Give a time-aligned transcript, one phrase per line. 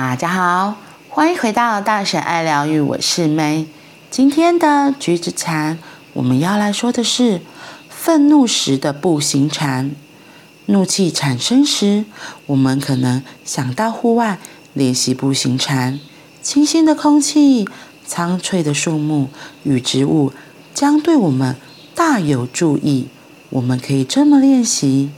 [0.00, 0.76] 大家好，
[1.08, 3.66] 欢迎回到大婶爱疗愈，我是梅。
[4.12, 5.76] 今天的橘子禅，
[6.12, 7.40] 我们要来说的是
[7.88, 9.90] 愤怒时的步行禅。
[10.66, 12.04] 怒气产生时，
[12.46, 14.38] 我们可能想到户外
[14.72, 15.98] 练习步行禅，
[16.42, 17.68] 清新的空气、
[18.06, 19.28] 苍翠的树木
[19.64, 20.32] 与植物
[20.72, 21.56] 将对我们
[21.96, 23.08] 大有助益。
[23.50, 25.10] 我们可以这么练习：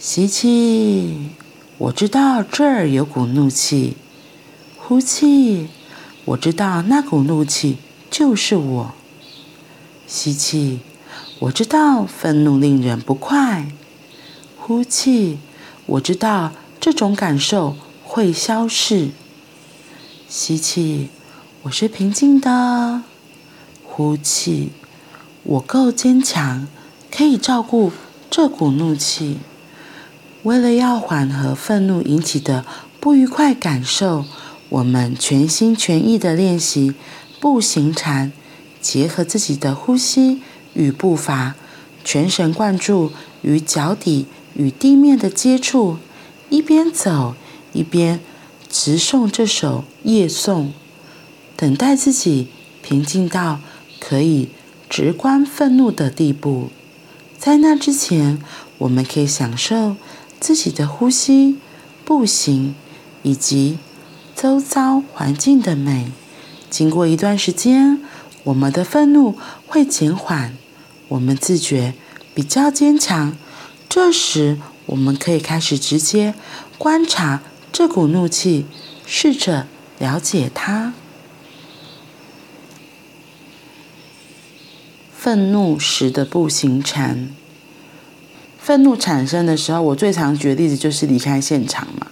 [0.00, 1.28] 吸气。
[1.76, 3.96] 我知道这儿有股怒气，
[4.76, 5.68] 呼气。
[6.24, 7.78] 我知道那股怒气
[8.08, 8.94] 就是我。
[10.06, 10.78] 吸气。
[11.40, 13.72] 我知道愤怒令人不快，
[14.56, 15.38] 呼气。
[15.86, 19.10] 我知道这种感受会消逝。
[20.28, 21.08] 吸气。
[21.64, 23.02] 我是平静的，
[23.82, 24.70] 呼气。
[25.42, 26.68] 我够坚强，
[27.10, 27.90] 可以照顾
[28.30, 29.38] 这股怒气。
[30.44, 32.66] 为了要缓和愤怒引起的
[33.00, 34.26] 不愉快感受，
[34.68, 36.92] 我们全心全意的练习
[37.40, 38.30] 步行禅，
[38.78, 40.42] 结合自己的呼吸
[40.74, 41.54] 与步伐，
[42.04, 45.96] 全神贯注于脚底与地面的接触，
[46.50, 47.34] 一边走
[47.72, 48.20] 一边
[48.70, 50.74] 直诵这首夜颂，
[51.56, 52.48] 等待自己
[52.82, 53.60] 平静到
[53.98, 54.50] 可以
[54.90, 56.68] 直观愤怒的地步。
[57.38, 58.42] 在那之前，
[58.76, 59.96] 我们可以享受。
[60.40, 61.58] 自己的呼吸、
[62.04, 62.74] 步行
[63.22, 63.78] 以及
[64.36, 66.12] 周遭环境的美。
[66.68, 68.00] 经过一段时间，
[68.44, 70.56] 我们的愤怒会减缓，
[71.08, 71.94] 我们自觉
[72.34, 73.36] 比较坚强。
[73.88, 76.34] 这时，我们可以开始直接
[76.76, 78.66] 观察这股怒气，
[79.06, 80.92] 试着了解它。
[85.16, 87.34] 愤怒时的步行禅。
[88.64, 92.06] 愤怒产生的时候，我最常举的例子就是离开现场嘛。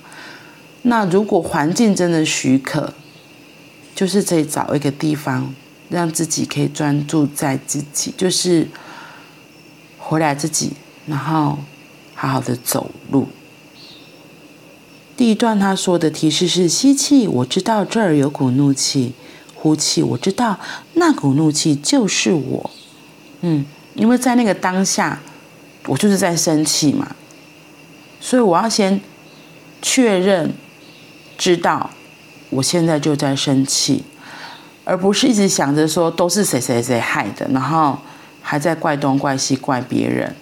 [0.82, 2.92] 那如果环境真的许可，
[3.94, 5.54] 就是得找一个地方，
[5.88, 8.68] 让自己可以专注在自己，就是
[9.96, 10.72] 回来自己，
[11.06, 11.60] 然后
[12.14, 13.28] 好好的走路。
[15.16, 19.14] 第一段他说的提示是：吸气，我知道这儿有股怒气；
[19.54, 20.60] 呼气，我知道
[20.92, 22.70] 那股怒气就是我。
[23.40, 23.64] 嗯，
[23.94, 25.22] 因为在那个当下。
[25.86, 27.16] 我就是在生气嘛，
[28.20, 29.00] 所以我要先
[29.80, 30.54] 确认，
[31.36, 31.90] 知道
[32.50, 34.04] 我现在就在生气，
[34.84, 37.98] 而不是一直想着说都是谁谁谁害的，然后
[38.40, 40.36] 还在怪东怪西怪别人，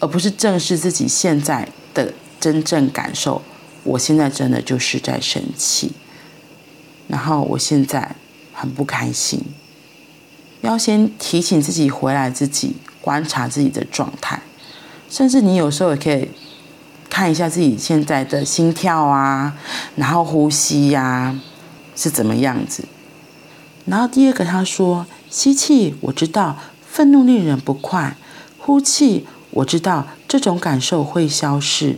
[0.00, 3.40] 而不是正视自己现在的真正感受。
[3.82, 5.92] 我现在真的就是在生气，
[7.08, 8.14] 然后我现在
[8.52, 9.42] 很不开心，
[10.60, 12.76] 要先提醒自己回来自己。
[13.00, 14.40] 观察自己的状态，
[15.08, 16.28] 甚至你有时候也可以
[17.08, 19.56] 看一下自己现在的心跳啊，
[19.96, 21.40] 然后呼吸呀、啊、
[21.96, 22.84] 是怎么样子。
[23.86, 26.56] 然后第二个他说：吸气，我知道
[26.86, 28.16] 愤怒令人不快；
[28.58, 31.96] 呼气，我知道这种感受会消失。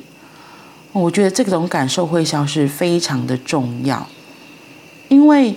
[0.92, 4.06] 我觉得这种感受会消失非常的重要，
[5.08, 5.56] 因为。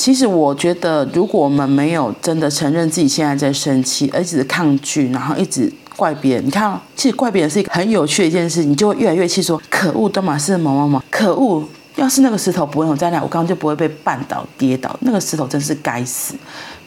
[0.00, 11.62] 其实我觉得，如果我们没有真的承认自己现在在生气，而一直抗拒，然后一直怪别人，你看，其实怪别人是一个很有趣的一件事，你就会越来越气，说可恶，都嘛是某某某，可恶，
[11.96, 16.34] 要是那个石头不会有在那，我刚刚就不会被绊倒跌倒，那个石头真是该死。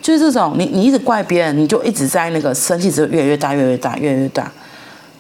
[0.02, 4.52] 就是这种，你你一直怪别人，你就一直在那个生气，只会越来越大，越来越大，越来越大，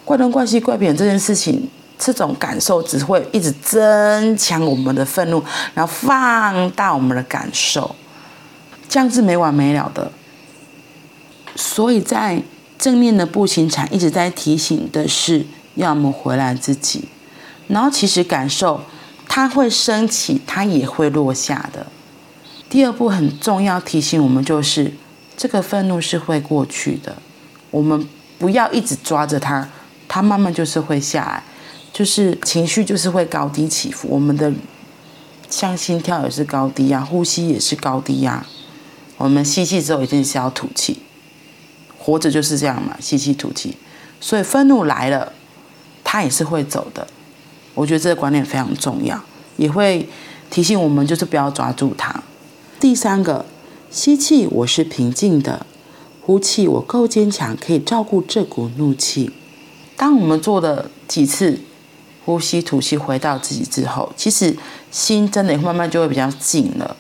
[0.04, 1.70] 怪东怪西怪别人这件事情。
[2.03, 5.41] 这种感受只会一直增强我们的愤怒，
[5.74, 7.96] 然后放大我们的感受，
[8.90, 10.12] 这样是没完没了的。
[11.56, 12.44] 所以在
[12.78, 17.08] 正面的步行禅一直在提醒的是，要么回来自己。
[17.69, 18.81] 然后其实感受
[19.30, 21.88] 它会升起，它也会落下的。
[22.69, 24.92] 第二步很重要提醒我们就是，
[25.38, 27.16] 这个愤怒是会过去的，
[27.72, 28.06] 我们
[28.38, 29.69] 不要一直抓着它，
[30.10, 31.44] 它慢慢就是会下来。
[31.94, 34.51] 就是情绪就是会高低起伏，我们的
[35.48, 38.48] 像心跳也是高低呀，呼吸也是高低呀。
[39.18, 40.98] 我们吸气之后一定是要吐气，
[42.00, 43.78] 活着就是这样嘛，吸气吐气。
[44.19, 45.34] 所以愤怒来了，
[46.04, 47.06] 它也是会走的。
[47.75, 49.24] 我觉得这个观念非常重要，
[49.57, 50.10] 也会
[50.50, 52.24] 提醒我们就是不要抓住它。
[52.80, 53.45] 第三个，
[53.92, 55.68] 吸气我是平静的，
[56.22, 59.31] 呼气我够坚强，可以照顾这股怒气。
[59.95, 61.60] 当我们做了几次。
[62.25, 64.56] 呼吸、吐气，回到自己之后，其实
[64.92, 66.96] 心真的慢慢就会比较静了，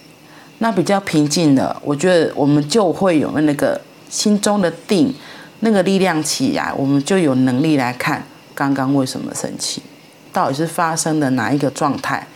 [0.59, 1.81] 那比较平静了。
[1.83, 3.79] 我觉得我们就会有那个
[4.09, 5.13] 心中的定，
[5.61, 9.81] 那个力量起来，我们就有能力来看刚刚为什么生气，
[10.31, 12.27] 到底是发生的哪一个状态，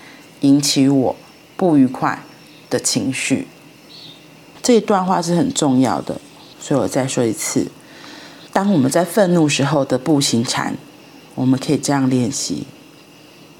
[0.42, 1.16] 引起我
[1.56, 2.24] 不愉快
[2.70, 3.48] 的情绪。
[4.64, 6.20] 这一段话是很重要的，
[6.60, 7.68] 所以我再说一次：
[8.52, 10.76] 当我们在愤怒时候的步行禅，
[11.36, 12.66] 我们可以这样练习：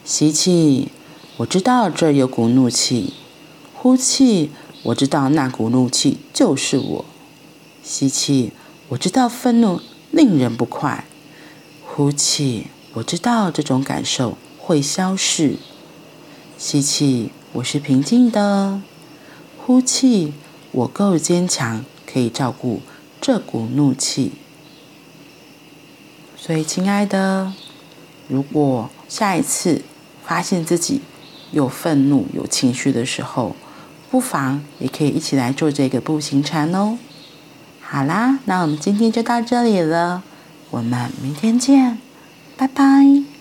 [0.08, 0.88] 吸气，
[1.36, 3.12] 我知道这有股怒气；
[3.74, 4.52] 呼气，
[4.84, 7.06] 我知道那股怒气就是我。
[7.84, 8.54] 吸气，
[8.88, 9.82] 我知道愤怒
[10.12, 11.04] 令人不快；
[11.86, 15.58] 呼气，我知道这种感受会消逝。
[16.58, 18.80] 吸气，我是平静的；
[19.58, 20.32] 呼气，
[20.72, 22.80] 我够坚强，可以照顾
[23.20, 24.32] 这股怒气。
[26.38, 27.52] 所以，亲爱的，
[28.30, 29.82] 如果下一次
[30.28, 31.02] 发现自己
[31.52, 33.56] 有愤怒、有情绪的时候，
[34.12, 36.98] 不妨也可以一起来做这个步行禅哦。
[37.80, 40.22] 好啦，那我们今天就到这里了，
[40.70, 41.98] 我们明天见，
[42.58, 43.37] 拜拜。